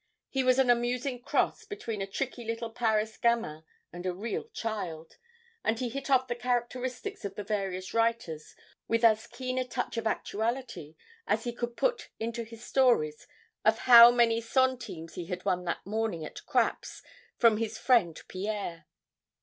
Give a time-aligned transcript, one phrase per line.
[0.29, 3.63] He was an amusing cross between a tricky little Paris gamin
[3.93, 5.17] and a real child,
[5.63, 8.55] and he hit off the characteristics of the various writers
[8.87, 10.95] with as keen a touch of actuality
[11.27, 13.27] as he could put into his stories
[13.63, 17.03] of how many centimes he had won that morning at 'craps'
[17.37, 18.87] from his friend Pierre.